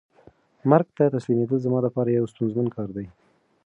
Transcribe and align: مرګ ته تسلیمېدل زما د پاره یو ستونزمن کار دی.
مرګ 0.69 0.87
ته 0.97 1.03
تسلیمېدل 1.15 1.57
زما 1.65 1.79
د 1.83 1.87
پاره 1.95 2.11
یو 2.11 2.25
ستونزمن 2.33 2.67
کار 2.75 2.89
دی. 2.95 3.05